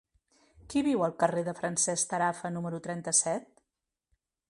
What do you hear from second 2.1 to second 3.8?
Tarafa número trenta-set?